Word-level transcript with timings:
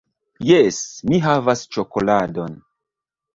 Jes, 0.51 0.79
mi 1.11 1.19
havas 1.25 1.61
ĉokoladon 1.77 2.57